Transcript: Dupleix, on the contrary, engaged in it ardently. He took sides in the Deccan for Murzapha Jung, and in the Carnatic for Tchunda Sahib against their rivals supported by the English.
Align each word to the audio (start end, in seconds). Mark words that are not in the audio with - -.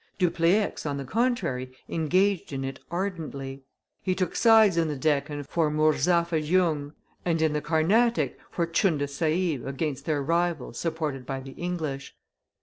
Dupleix, 0.17 0.83
on 0.83 0.97
the 0.97 1.05
contrary, 1.05 1.71
engaged 1.87 2.51
in 2.51 2.65
it 2.65 2.79
ardently. 2.89 3.65
He 4.01 4.15
took 4.15 4.35
sides 4.35 4.75
in 4.75 4.87
the 4.87 4.95
Deccan 4.95 5.43
for 5.43 5.69
Murzapha 5.69 6.41
Jung, 6.41 6.93
and 7.23 7.39
in 7.39 7.53
the 7.53 7.61
Carnatic 7.61 8.39
for 8.49 8.65
Tchunda 8.65 9.07
Sahib 9.07 9.63
against 9.63 10.05
their 10.05 10.23
rivals 10.23 10.79
supported 10.79 11.27
by 11.27 11.39
the 11.39 11.51
English. 11.51 12.15